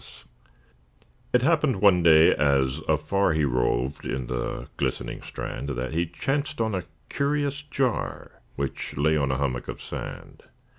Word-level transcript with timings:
It 1.31 1.43
happened 1.43 1.75
one 1.79 2.01
day, 2.01 2.33
as 2.33 2.79
afar 2.89 3.33
He 3.33 3.45
roved 3.45 4.03
on 4.07 4.25
the 4.25 4.67
glistening 4.75 5.21
strand, 5.21 5.69
That 5.69 5.93
he 5.93 6.07
chanced 6.07 6.59
on 6.59 6.73
a 6.73 6.85
curious 7.07 7.61
jar, 7.61 8.41
Which 8.55 8.97
lay 8.97 9.15
on 9.15 9.29
a 9.31 9.37
hummock 9.37 9.67
of 9.67 9.79
sand. 9.79 10.41